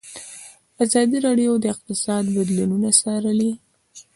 [0.83, 3.51] ازادي راډیو د اقتصاد بدلونونه څارلي.